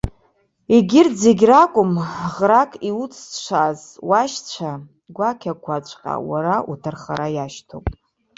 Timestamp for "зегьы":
1.23-1.45